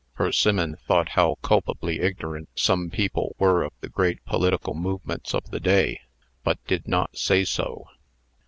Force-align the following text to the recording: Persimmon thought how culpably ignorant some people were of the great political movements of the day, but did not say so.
Persimmon 0.15 0.77
thought 0.87 1.09
how 1.09 1.35
culpably 1.43 1.99
ignorant 2.01 2.49
some 2.55 2.89
people 2.89 3.35
were 3.37 3.61
of 3.61 3.71
the 3.81 3.87
great 3.87 4.25
political 4.25 4.73
movements 4.73 5.31
of 5.35 5.51
the 5.51 5.59
day, 5.59 6.01
but 6.43 6.57
did 6.65 6.87
not 6.87 7.15
say 7.15 7.43
so. 7.43 7.85